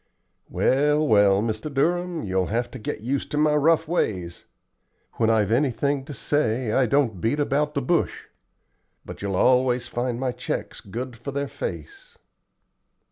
"Well, 0.49 1.07
well, 1.07 1.43
Mr. 1.43 1.71
Durham, 1.71 2.23
you'll 2.23 2.47
have 2.47 2.71
to 2.71 2.79
get 2.79 3.01
used 3.01 3.29
to 3.29 3.37
my 3.37 3.53
rough 3.53 3.87
ways. 3.87 4.45
When 5.17 5.29
I've 5.29 5.51
anything 5.51 6.05
to 6.05 6.13
say, 6.15 6.71
I 6.71 6.87
don't 6.87 7.21
beat 7.21 7.39
about 7.39 7.75
the 7.75 7.83
bush. 7.83 8.25
But 9.05 9.21
you'll 9.21 9.35
always 9.35 9.87
find 9.87 10.19
my 10.19 10.31
checks 10.31 10.81
good 10.81 11.15
for 11.15 11.29
their 11.31 11.47
face." 11.47 12.17